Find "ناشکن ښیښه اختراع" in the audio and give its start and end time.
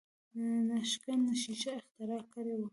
0.67-2.23